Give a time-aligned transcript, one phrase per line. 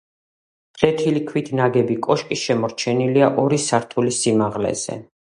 [0.77, 4.99] ფლეთილი ქვით ნაგები კოშკი შემორჩენილია ორი სართულის სიმაღლეზე.